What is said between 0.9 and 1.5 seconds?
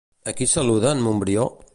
en Montbrió?